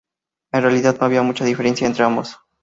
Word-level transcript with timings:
En 0.51 0.63
realidad 0.63 0.97
no 0.99 1.05
había 1.05 1.21
mucha 1.21 1.45
diferencia 1.45 1.85
entre 1.85 2.03
ambos. 2.03 2.39